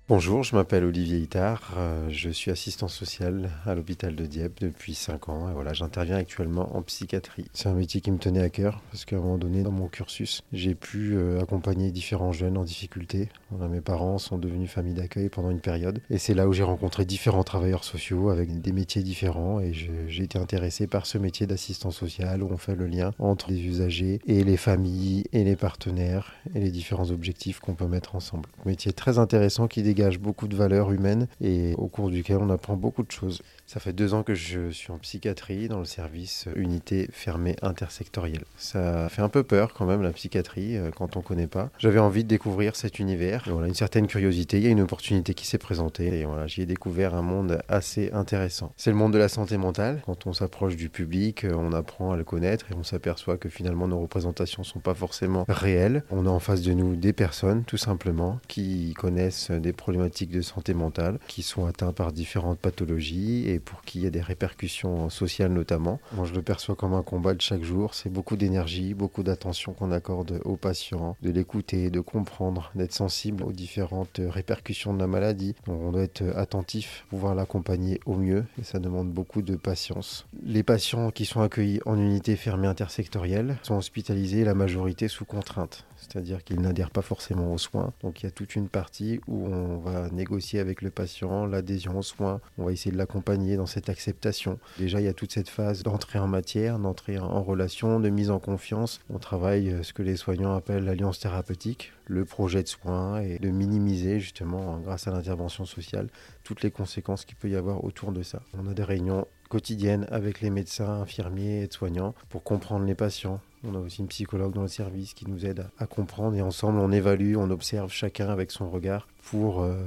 Bonjour, 0.10 0.42
je 0.42 0.56
m'appelle 0.56 0.86
Olivier 0.86 1.20
Itard, 1.20 1.76
euh, 1.78 2.08
je 2.10 2.32
suis 2.32 2.50
assistant 2.50 2.88
social 2.88 3.52
à 3.68 3.76
l'hôpital 3.76 4.16
de 4.16 4.26
Dieppe 4.26 4.60
depuis 4.60 4.96
5 4.96 5.30
ans 5.30 5.52
et 5.52 5.54
voilà, 5.54 5.74
j'interviens 5.74 6.18
actuellement 6.18 6.76
en 6.76 6.82
psychiatrie. 6.82 7.46
C'est 7.54 7.70
un 7.70 7.76
métier 7.76 8.02
qui 8.02 8.10
me 8.10 8.18
tenait 8.18 8.42
à 8.42 8.50
cœur 8.50 8.82
parce 8.90 9.06
qu'à 9.06 9.18
un 9.18 9.20
moment 9.20 9.38
donné 9.38 9.62
dans 9.62 9.70
mon 9.72 9.88
cursus, 9.88 10.42
j'ai 10.52 10.74
pu 10.74 11.14
euh, 11.14 11.40
accompagner 11.40 11.92
différents 11.92 12.32
jeunes 12.32 12.58
en 12.58 12.64
difficulté. 12.64 13.30
mes 13.70 13.82
parents 13.82 14.18
sont 14.18 14.40
devenus 14.40 14.72
famille 14.72 14.96
d'accueil 14.96 15.30
pendant 15.30 15.52
une 15.52 15.60
période 15.60 16.02
et 16.10 16.18
c'est 16.18 16.34
là 16.34 16.48
où 16.48 16.54
j'ai 16.54 16.64
rencontré 16.64 17.06
différents 17.06 17.44
travailleurs 17.44 17.84
sociaux 17.84 18.32
avec 18.32 18.62
des 18.62 18.72
métiers 18.72 19.04
différents 19.04 19.60
et 19.60 19.74
j'ai 19.74 20.24
été 20.24 20.40
intéressé 20.40 20.88
par 20.88 21.06
ce 21.06 21.20
métier 21.20 21.46
d'assistant 21.46 21.92
social 21.92 22.42
où 22.42 22.50
on 22.52 22.58
fait 22.58 22.76
le 22.76 22.88
lien 22.88 23.12
entre 23.20 23.52
les 23.52 23.62
usagers 23.64 24.22
et 24.26 24.44
les 24.44 24.58
familles 24.58 25.26
et 25.34 25.44
les 25.44 25.56
partenaires 25.56 26.34
et 26.56 26.60
les 26.62 26.72
différents 26.72 27.12
objectifs 27.12 27.60
qu'on 27.60 27.76
peut 27.76 27.86
mettre 27.86 28.16
ensemble. 28.16 28.50
Métier 28.66 28.92
très 28.92 29.20
intéressant 29.20 29.68
qui 29.68 29.84
beaucoup 30.20 30.48
de 30.48 30.56
valeurs 30.56 30.92
humaines 30.92 31.28
et 31.42 31.74
au 31.78 31.88
cours 31.88 32.10
duquel 32.10 32.38
on 32.38 32.50
apprend 32.50 32.76
beaucoup 32.76 33.04
de 33.04 33.12
choses. 33.12 33.42
Ça 33.66 33.80
fait 33.80 33.94
deux 33.94 34.16
ans 34.16 34.24
que 34.24 34.34
je 34.34 34.72
suis 34.72 34.92
en 34.92 34.98
psychiatrie 34.98 35.68
dans 35.68 35.78
le 35.78 35.86
service 35.86 36.48
unité 36.56 37.08
fermée 37.12 37.56
intersectorielle. 37.62 38.46
Ça 38.58 39.10
fait 39.10 39.22
un 39.22 39.30
peu 39.30 39.44
peur 39.44 39.74
quand 39.76 39.86
même 39.86 40.02
la 40.02 40.12
psychiatrie 40.12 40.76
euh, 40.76 40.90
quand 40.90 41.18
on 41.18 41.22
connaît 41.22 41.46
pas. 41.46 41.70
J'avais 41.78 42.00
envie 42.00 42.24
de 42.24 42.30
découvrir 42.30 42.76
cet 42.76 42.98
univers. 42.98 43.44
voilà, 43.48 43.68
une 43.68 43.76
certaine 43.76 44.08
curiosité. 44.08 44.58
Il 44.58 44.64
y 44.64 44.68
a 44.68 44.72
une 44.72 44.82
opportunité 44.82 45.36
qui 45.36 45.46
s'est 45.46 45.60
présentée 45.60 46.22
et 46.22 46.26
voilà, 46.26 46.48
j'y 46.48 46.62
ai 46.62 46.66
découvert 46.66 47.14
un 47.14 47.22
monde 47.22 47.60
assez 47.68 48.12
intéressant. 48.12 48.74
C'est 48.76 48.90
le 48.90 48.98
monde 48.98 49.14
de 49.14 49.20
la 49.20 49.30
santé 49.30 49.58
mentale. 49.58 50.02
Quand 50.06 50.26
on 50.26 50.34
s'approche 50.34 50.76
du 50.76 50.90
public, 50.90 51.46
euh, 51.46 51.54
on 51.54 51.72
apprend 51.72 52.12
à 52.12 52.18
le 52.18 52.24
connaître 52.24 52.72
et 52.72 52.76
on 52.76 52.84
s'aperçoit 52.84 53.38
que 53.38 53.50
finalement 53.50 53.88
nos 53.88 54.00
représentations 54.00 54.64
sont 54.64 54.80
pas 54.80 54.96
forcément 54.96 55.46
réelles. 55.48 56.04
On 56.10 56.26
a 56.26 56.30
en 56.30 56.40
face 56.40 56.62
de 56.62 56.74
nous 56.74 56.96
des 56.96 57.14
personnes 57.14 57.64
tout 57.66 57.78
simplement 57.78 58.40
qui 58.48 58.94
connaissent 58.96 59.52
des 59.52 59.74
problématiques 59.90 60.30
de 60.30 60.42
santé 60.42 60.76
mentale, 60.76 61.18
qui 61.28 61.42
sont 61.42 61.66
atteints 61.66 61.94
par 61.94 62.12
différentes 62.12 62.60
pathologies 62.60 63.50
et 63.50 63.58
pour 63.58 63.82
qui 63.82 63.98
il 63.98 64.04
y 64.04 64.08
a 64.08 64.12
des 64.12 64.22
répercussions 64.22 65.10
sociales 65.10 65.52
notamment. 65.52 66.00
Moi, 66.14 66.28
je 66.28 66.34
le 66.36 66.44
perçois 66.44 66.76
comme 66.76 66.94
un 66.94 67.02
combat 67.02 67.34
de 67.34 67.42
chaque 67.42 67.64
jour. 67.64 67.96
C'est 67.96 68.14
beaucoup 68.14 68.38
d'énergie, 68.38 68.94
beaucoup 68.94 69.24
d'attention 69.24 69.74
qu'on 69.74 69.92
accorde 69.92 70.42
aux 70.46 70.58
patients, 70.58 71.18
de 71.24 71.32
l'écouter, 71.32 71.90
de 71.90 72.02
comprendre, 72.02 72.72
d'être 72.76 72.94
sensible 72.94 73.44
aux 73.44 73.52
différentes 73.52 74.22
répercussions 74.24 74.94
de 74.94 75.00
la 75.00 75.08
maladie. 75.08 75.56
Donc, 75.66 75.82
on 75.82 75.92
doit 75.92 76.04
être 76.04 76.24
attentif, 76.36 77.04
pouvoir 77.10 77.34
l'accompagner 77.34 78.00
au 78.06 78.14
mieux 78.14 78.46
et 78.62 78.64
ça 78.64 78.78
demande 78.78 79.10
beaucoup 79.10 79.42
de 79.42 79.56
patience. 79.56 80.28
Les 80.44 80.62
patients 80.62 81.10
qui 81.10 81.26
sont 81.26 81.42
accueillis 81.42 81.80
en 81.88 81.98
unité 81.98 82.36
fermée 82.36 82.68
intersectorielle 82.68 83.58
sont 83.64 83.78
hospitalisés 83.78 84.44
la 84.44 84.54
majorité 84.54 85.08
sous 85.08 85.26
contrainte 85.26 85.84
c'est-à-dire 86.00 86.44
qu'ils 86.44 86.62
n'adhèrent 86.62 86.92
pas 86.92 87.02
forcément 87.02 87.54
aux 87.54 87.58
soins. 87.58 87.94
Donc 88.02 88.22
il 88.22 88.26
y 88.26 88.28
a 88.28 88.32
toute 88.32 88.56
une 88.56 88.70
partie 88.70 89.20
où 89.28 89.48
on 89.48 89.79
va 89.80 90.10
négocier 90.10 90.60
avec 90.60 90.82
le 90.82 90.90
patient 90.90 91.46
l'adhésion 91.46 91.98
aux 91.98 92.04
soins, 92.04 92.42
on 92.58 92.66
va 92.66 92.72
essayer 92.72 92.92
de 92.92 92.98
l'accompagner 92.98 93.58
dans 93.58 93.66
cette 93.66 93.90
acceptation. 93.90 94.60
Déjà, 94.78 95.02
il 95.02 95.06
y 95.06 95.10
a 95.10 95.14
toute 95.14 95.32
cette 95.32 95.50
phase 95.50 95.84
d'entrée 95.84 96.20
en 96.20 96.28
matière, 96.28 96.80
d'entrée 96.80 97.18
en 97.18 97.42
relation, 97.42 98.00
de 98.00 98.10
mise 98.10 98.30
en 98.30 98.40
confiance. 98.40 99.02
On 99.10 99.20
travaille 99.20 99.70
euh, 99.70 99.84
ce 99.84 99.94
que 99.94 100.04
les 100.04 100.16
soignants 100.16 100.56
appellent 100.56 100.86
l'alliance 100.86 101.20
thérapeutique, 101.20 101.94
le 102.06 102.26
projet 102.26 102.64
de 102.64 102.68
soins 102.68 103.22
et 103.22 103.40
de 103.40 103.50
minimiser 103.50 104.20
justement, 104.20 104.80
grâce 104.80 105.08
à 105.08 105.12
l'intervention 105.12 105.66
sociale, 105.66 106.08
toutes 106.44 106.64
les 106.64 106.72
conséquences 106.72 107.26
qu'il 107.26 107.36
peut 107.36 107.50
y 107.50 107.56
avoir 107.56 107.84
autour 107.84 108.12
de 108.12 108.24
ça. 108.24 108.42
On 108.58 108.68
a 108.68 108.74
des 108.74 108.84
réunions 108.84 109.28
quotidiennes 109.50 110.08
avec 110.12 110.42
les 110.42 110.50
médecins, 110.50 111.02
infirmiers 111.02 111.64
et 111.64 111.72
soignants 111.72 112.16
pour 112.30 112.44
comprendre 112.44 112.86
les 112.86 112.96
patients, 112.96 113.42
On 113.64 113.76
a 113.76 113.80
aussi 113.80 114.00
une 114.02 114.08
psychologue 114.08 114.54
dans 114.54 114.62
le 114.62 114.70
service 114.70 115.14
qui 115.14 115.28
nous 115.28 115.46
aide 115.46 115.68
à, 115.78 115.86
comprendre 115.86 116.36
et 116.36 116.42
ensemble 116.42 116.80
on 116.80 116.92
évalue, 116.92 117.36
on 117.36 117.50
observe 117.52 117.92
chacun 117.92 118.30
avec 118.30 118.52
son 118.52 118.70
regard 118.70 119.08
pour 119.22 119.62
euh, 119.62 119.84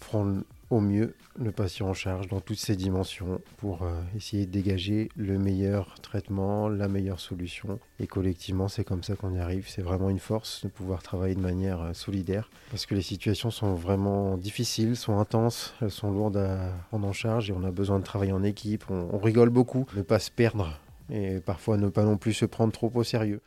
prendre 0.00 0.42
au 0.70 0.80
mieux 0.80 1.14
le 1.38 1.52
patient 1.52 1.88
en 1.88 1.94
charge 1.94 2.28
dans 2.28 2.40
toutes 2.40 2.58
ses 2.58 2.76
dimensions 2.76 3.42
pour 3.58 3.82
euh, 3.82 4.00
essayer 4.16 4.46
de 4.46 4.50
dégager 4.50 5.10
le 5.16 5.38
meilleur 5.38 5.94
traitement, 6.00 6.68
la 6.68 6.88
meilleure 6.88 7.20
solution. 7.20 7.78
Et 8.00 8.06
collectivement, 8.06 8.68
c'est 8.68 8.82
comme 8.82 9.02
ça 9.02 9.14
qu'on 9.14 9.34
y 9.34 9.38
arrive. 9.38 9.68
C'est 9.68 9.82
vraiment 9.82 10.08
une 10.08 10.18
force 10.18 10.64
de 10.64 10.68
pouvoir 10.68 11.02
travailler 11.02 11.34
de 11.34 11.40
manière 11.40 11.80
euh, 11.80 11.92
solidaire 11.92 12.50
parce 12.70 12.86
que 12.86 12.94
les 12.94 13.02
situations 13.02 13.50
sont 13.50 13.74
vraiment 13.74 14.38
difficiles, 14.38 14.96
sont 14.96 15.18
intenses, 15.18 15.74
elles 15.82 15.90
sont 15.90 16.10
lourdes 16.10 16.38
à 16.38 16.72
prendre 16.88 17.06
en 17.06 17.12
charge 17.12 17.50
et 17.50 17.52
on 17.52 17.64
a 17.64 17.70
besoin 17.70 17.98
de 17.98 18.04
travailler 18.04 18.32
en 18.32 18.42
équipe. 18.42 18.84
On, 18.90 19.10
on 19.12 19.18
rigole 19.18 19.50
beaucoup, 19.50 19.86
ne 19.94 20.02
pas 20.02 20.18
se 20.18 20.30
perdre 20.30 20.80
et 21.12 21.40
parfois 21.40 21.76
ne 21.76 21.88
pas 21.88 22.04
non 22.04 22.16
plus 22.16 22.32
se 22.32 22.46
prendre 22.46 22.72
trop 22.72 22.90
au 22.94 23.04
sérieux. 23.04 23.40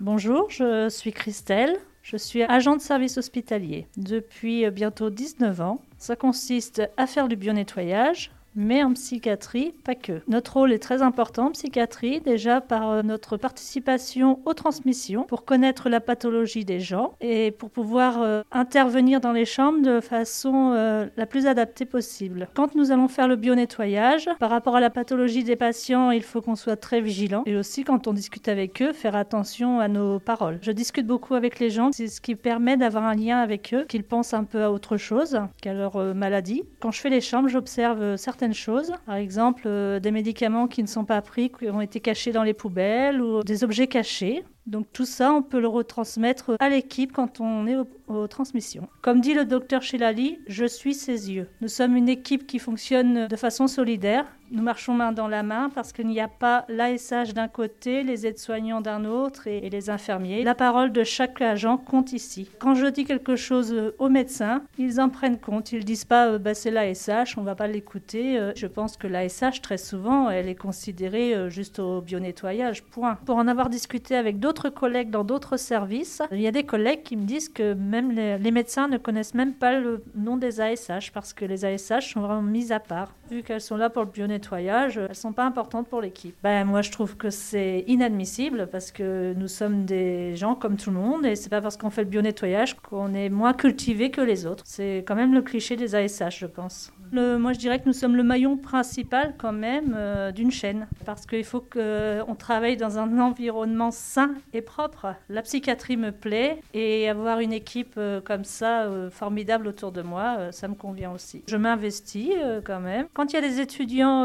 Bonjour, 0.00 0.48
je 0.48 0.88
suis 0.88 1.12
Christelle. 1.12 1.76
Je 2.02 2.16
suis 2.16 2.42
agent 2.42 2.76
de 2.76 2.80
service 2.80 3.18
hospitalier 3.18 3.86
depuis 3.98 4.64
euh, 4.64 4.70
bientôt 4.70 5.10
19 5.10 5.60
ans. 5.60 5.82
Ça 5.98 6.16
consiste 6.16 6.82
à 6.96 7.06
faire 7.06 7.28
du 7.28 7.36
bio-nettoyage, 7.36 8.30
mais 8.54 8.82
en 8.82 8.92
psychiatrie, 8.94 9.72
pas 9.84 9.94
que. 9.94 10.20
Notre 10.28 10.54
rôle 10.54 10.72
est 10.72 10.78
très 10.78 11.02
important 11.02 11.46
en 11.46 11.50
psychiatrie, 11.50 12.20
déjà 12.20 12.60
par 12.60 12.90
euh, 12.90 13.02
notre 13.02 13.36
participation 13.36 14.40
aux 14.44 14.54
transmissions, 14.54 15.24
pour 15.24 15.44
connaître 15.44 15.88
la 15.88 16.00
pathologie 16.00 16.64
des 16.64 16.80
gens 16.80 17.14
et 17.20 17.50
pour 17.52 17.70
pouvoir 17.70 18.20
euh, 18.22 18.42
intervenir 18.50 19.20
dans 19.20 19.32
les 19.32 19.44
chambres 19.44 19.82
de 19.82 20.00
façon 20.00 20.72
euh, 20.74 21.06
la 21.16 21.26
plus 21.26 21.46
adaptée 21.46 21.84
possible. 21.84 22.48
Quand 22.54 22.74
nous 22.74 22.92
allons 22.92 23.08
faire 23.08 23.28
le 23.28 23.36
bio-nettoyage, 23.36 24.28
par 24.38 24.50
rapport 24.50 24.76
à 24.76 24.80
la 24.80 24.90
pathologie 24.90 25.44
des 25.44 25.56
patients, 25.56 26.10
il 26.10 26.22
faut 26.22 26.40
qu'on 26.40 26.56
soit 26.56 26.76
très 26.76 27.00
vigilant 27.00 27.42
et 27.46 27.56
aussi 27.56 27.84
quand 27.84 28.08
on 28.08 28.12
discute 28.12 28.48
avec 28.48 28.82
eux, 28.82 28.92
faire 28.92 29.16
attention 29.16 29.80
à 29.80 29.88
nos 29.88 30.18
paroles. 30.18 30.58
Je 30.62 30.72
discute 30.72 31.06
beaucoup 31.06 31.34
avec 31.34 31.58
les 31.58 31.70
gens, 31.70 31.90
c'est 31.92 32.08
ce 32.08 32.20
qui 32.20 32.34
permet 32.34 32.76
d'avoir 32.76 33.04
un 33.04 33.14
lien 33.14 33.38
avec 33.38 33.72
eux, 33.74 33.84
qu'ils 33.88 34.04
pensent 34.04 34.34
un 34.34 34.44
peu 34.44 34.62
à 34.62 34.70
autre 34.70 34.96
chose 34.96 35.40
qu'à 35.62 35.72
leur 35.72 35.96
maladie. 36.14 36.62
Quand 36.80 36.90
je 36.90 37.00
fais 37.00 37.10
les 37.10 37.20
chambres, 37.20 37.48
j'observe 37.48 38.16
certains 38.16 38.39
choses. 38.52 38.92
Par 39.06 39.16
exemple, 39.16 39.62
euh, 39.66 40.00
des 40.00 40.10
médicaments 40.10 40.66
qui 40.66 40.82
ne 40.82 40.88
sont 40.88 41.04
pas 41.04 41.22
pris, 41.22 41.50
qui 41.50 41.68
ont 41.68 41.80
été 41.80 42.00
cachés 42.00 42.32
dans 42.32 42.42
les 42.42 42.54
poubelles 42.54 43.20
ou 43.20 43.42
des 43.42 43.64
objets 43.64 43.86
cachés. 43.86 44.44
Donc 44.70 44.86
tout 44.92 45.04
ça, 45.04 45.32
on 45.32 45.42
peut 45.42 45.58
le 45.58 45.66
retransmettre 45.66 46.52
à 46.60 46.68
l'équipe 46.68 47.10
quand 47.12 47.40
on 47.40 47.66
est 47.66 47.76
aux, 47.76 48.26
transmissions. 48.28 48.88
Comme 49.02 49.20
dit 49.20 49.34
le 49.34 49.44
docteur 49.44 49.82
Chilali, 49.82 50.40
je 50.46 50.64
suis 50.64 50.94
ses 50.94 51.32
yeux. 51.32 51.48
Nous 51.60 51.68
sommes 51.68 51.96
une 51.96 52.08
équipe 52.08 52.46
qui 52.46 52.58
fonctionne 52.58 53.28
de 53.28 53.36
façon 53.36 53.66
solidaire. 53.68 54.26
Nous 54.50 54.64
marchons 54.64 54.94
main 54.94 55.12
dans 55.12 55.28
la 55.28 55.44
main 55.44 55.70
parce 55.72 55.92
qu'il 55.92 56.08
n'y 56.08 56.20
a 56.20 56.26
pas 56.26 56.64
l'ASH 56.68 57.34
d'un 57.34 57.46
côté, 57.46 58.02
les 58.02 58.26
aides-soignants 58.26 58.80
d'un 58.80 59.04
autre 59.04 59.46
et, 59.46 59.70
les 59.70 59.90
infirmiers. 59.90 60.42
La 60.42 60.56
parole 60.56 60.90
de 60.90 61.04
chaque 61.04 61.40
agent 61.40 61.76
compte 61.76 62.12
ici. 62.12 62.50
Quand 62.58 62.74
je 62.74 62.86
dis 62.86 63.04
quelque 63.04 63.36
chose 63.36 63.92
aux 64.00 64.08
médecins, 64.08 64.64
ils 64.76 65.00
en 65.00 65.08
prennent 65.08 65.38
compte. 65.38 65.70
Ils 65.70 65.84
disent 65.84 66.04
pas 66.04 66.30
euh, 66.30 66.38
bah, 66.38 66.54
c'est 66.54 66.72
l'ASH, 66.72 67.38
on 67.38 67.42
va 67.42 67.54
pas 67.54 67.68
l'écouter. 67.68 68.40
Euh, 68.40 68.52
je 68.56 68.66
pense 68.66 68.96
que 68.96 69.06
l'ASH, 69.06 69.62
très 69.62 69.78
souvent, 69.78 70.28
elle 70.30 70.48
est 70.48 70.56
considérée 70.56 71.32
euh, 71.32 71.48
juste 71.48 71.78
au 71.78 72.00
bio-nettoyage, 72.00 72.82
point. 72.82 73.18
Pour 73.26 73.36
en 73.36 73.46
avoir 73.46 73.68
discuté 73.68 74.16
avec 74.16 74.40
d'autres 74.40 74.59
collègues 74.68 75.10
dans 75.10 75.24
d'autres 75.24 75.56
services, 75.56 76.22
il 76.32 76.40
y 76.40 76.46
a 76.46 76.52
des 76.52 76.64
collègues 76.64 77.02
qui 77.02 77.16
me 77.16 77.24
disent 77.24 77.48
que 77.48 77.74
même 77.74 78.10
les, 78.12 78.50
médecins 78.50 78.88
ne 78.88 78.98
connaissent 78.98 79.34
même 79.34 79.54
pas 79.54 79.78
le 79.78 80.02
nom 80.14 80.36
des 80.36 80.60
ASH 80.60 81.12
parce 81.12 81.32
que 81.32 81.44
les 81.44 81.64
ASH 81.64 82.12
sont 82.12 82.20
vraiment 82.20 82.42
mises 82.42 82.72
à 82.72 82.80
part. 82.80 83.14
Vu 83.30 83.42
qu'elles 83.42 83.60
sont 83.60 83.76
là 83.76 83.90
pour 83.90 84.02
le 84.02 84.10
bio-nettoyage, 84.10 84.98
elles 84.98 85.14
sont 85.14 85.32
pas 85.32 85.44
importantes 85.44 85.88
pour 85.88 86.00
l'équipe. 86.00 86.34
Ben, 86.42 86.64
moi, 86.64 86.82
je 86.82 86.90
trouve 86.90 87.16
que 87.16 87.30
c'est 87.30 87.84
inadmissible 87.86 88.68
parce 88.70 88.90
que 88.90 89.34
nous 89.36 89.48
sommes 89.48 89.84
des 89.84 90.34
gens 90.36 90.54
comme 90.54 90.76
tout 90.76 90.90
le 90.90 90.96
monde 90.96 91.24
et 91.24 91.36
c'est 91.36 91.50
pas 91.50 91.60
parce 91.60 91.76
qu'on 91.76 91.90
fait 91.90 92.02
le 92.02 92.10
bio-nettoyage 92.10 92.76
qu'on 92.76 93.14
est 93.14 93.28
moins 93.28 93.52
cultivé 93.52 94.10
que 94.10 94.20
les 94.20 94.46
autres. 94.46 94.64
C'est 94.66 95.04
quand 95.06 95.14
même 95.14 95.32
le 95.32 95.42
cliché 95.42 95.76
des 95.76 95.94
ASH, 95.94 96.40
je 96.40 96.46
pense. 96.46 96.92
Moi, 97.12 97.52
je 97.52 97.58
dirais 97.58 97.80
que 97.80 97.86
nous 97.86 97.92
sommes 97.92 98.16
le 98.16 98.22
maillon 98.22 98.56
principal 98.56 99.34
quand 99.36 99.52
même 99.52 99.94
euh, 99.96 100.30
d'une 100.30 100.50
chaîne 100.50 100.86
parce 101.04 101.26
qu'il 101.26 101.44
faut 101.44 101.60
qu'on 101.60 102.34
travaille 102.38 102.76
dans 102.76 102.98
un 102.98 103.18
environnement 103.18 103.90
sain 103.90 104.34
et 104.52 104.62
propre. 104.62 105.14
La 105.28 105.42
psychiatrie 105.42 105.96
me 105.96 106.12
plaît 106.12 106.60
et 106.74 107.08
avoir 107.08 107.40
une 107.40 107.52
équipe 107.52 107.94
euh, 107.96 108.20
comme 108.20 108.44
ça 108.44 108.82
euh, 108.82 109.10
formidable 109.10 109.66
autour 109.66 109.92
de 109.92 110.02
moi, 110.02 110.52
ça 110.52 110.68
me 110.68 110.74
convient 110.74 111.12
aussi. 111.12 111.42
Je 111.48 111.56
m'investis 111.56 112.32
quand 112.64 112.80
même. 112.80 113.06
Quand 113.14 113.32
il 113.32 113.36
y 113.36 113.38
a 113.38 113.42
des 113.42 113.60
étudiants, 113.60 114.24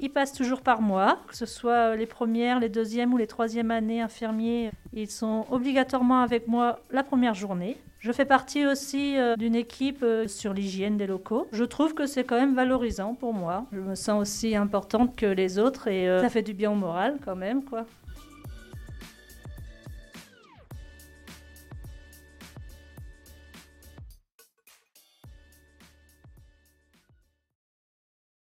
ils 0.00 0.10
passent 0.10 0.32
toujours 0.32 0.62
par 0.62 0.82
moi, 0.82 1.18
que 1.28 1.36
ce 1.36 1.46
soit 1.46 1.96
les 1.96 2.06
premières, 2.06 2.60
les 2.60 2.68
deuxièmes 2.68 3.12
ou 3.12 3.16
les 3.16 3.26
troisièmes 3.26 3.70
années 3.70 4.00
infirmiers, 4.00 4.70
ils 4.92 5.10
sont 5.10 5.46
obligatoirement 5.50 6.22
avec 6.22 6.48
moi 6.48 6.78
la 6.90 7.02
première 7.02 7.34
journée. 7.34 7.76
Je 8.02 8.10
fais 8.10 8.24
partie 8.24 8.66
aussi 8.66 9.16
euh, 9.16 9.36
d'une 9.36 9.54
équipe 9.54 10.02
euh, 10.02 10.26
sur 10.26 10.52
l'hygiène 10.52 10.96
des 10.96 11.06
locaux. 11.06 11.46
Je 11.52 11.62
trouve 11.62 11.94
que 11.94 12.06
c'est 12.06 12.24
quand 12.24 12.34
même 12.34 12.56
valorisant 12.56 13.14
pour 13.14 13.32
moi. 13.32 13.66
Je 13.72 13.78
me 13.78 13.94
sens 13.94 14.20
aussi 14.20 14.56
importante 14.56 15.14
que 15.14 15.26
les 15.26 15.60
autres 15.60 15.86
et 15.86 16.08
euh, 16.08 16.20
ça 16.20 16.28
fait 16.28 16.42
du 16.42 16.52
bien 16.52 16.72
au 16.72 16.74
moral 16.74 17.18
quand 17.24 17.36
même, 17.36 17.62
quoi. 17.62 17.86